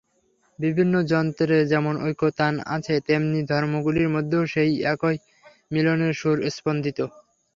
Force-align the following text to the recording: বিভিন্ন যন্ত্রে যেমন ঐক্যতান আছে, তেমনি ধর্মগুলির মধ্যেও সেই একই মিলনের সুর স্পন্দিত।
বিভিন্ন 0.59 0.93
যন্ত্রে 1.11 1.55
যেমন 1.71 1.93
ঐক্যতান 2.05 2.53
আছে, 2.75 2.95
তেমনি 3.07 3.39
ধর্মগুলির 3.51 4.09
মধ্যেও 4.15 4.43
সেই 4.53 4.71
একই 4.85 5.15
মিলনের 5.73 6.13
সুর 6.13 6.37
স্পন্দিত। 6.49 6.99